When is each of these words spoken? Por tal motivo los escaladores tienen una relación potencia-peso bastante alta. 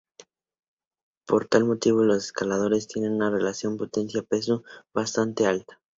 Por 1.27 1.47
tal 1.47 1.65
motivo 1.65 2.03
los 2.03 2.25
escaladores 2.25 2.87
tienen 2.87 3.11
una 3.13 3.29
relación 3.29 3.77
potencia-peso 3.77 4.63
bastante 4.95 5.45
alta. 5.45 5.79